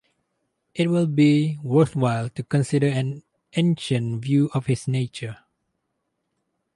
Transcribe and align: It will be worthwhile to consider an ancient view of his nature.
It 0.73 0.89
will 0.89 1.05
be 1.05 1.59
worthwhile 1.61 2.29
to 2.31 2.41
consider 2.41 2.87
an 2.87 3.21
ancient 3.55 4.23
view 4.23 4.49
of 4.51 4.65
his 4.65 4.87
nature. 4.87 5.37